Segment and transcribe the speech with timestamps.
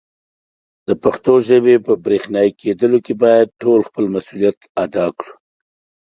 [0.87, 5.33] د پښتو ژبې په برښنایې کېدلو کې باید ټول خپل مسولیت ادا کړي.